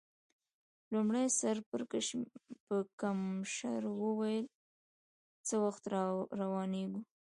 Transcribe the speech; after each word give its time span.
لومړي 0.93 1.25
سر 1.39 1.55
پړکمشر 2.67 3.81
وویل: 4.01 4.45
څه 5.47 5.55
وخت 5.65 5.83
روانېږو؟ 6.41 7.01